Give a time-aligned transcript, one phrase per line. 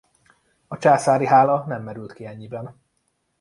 [0.67, 2.81] A császári hála nem merült ki ennyiben.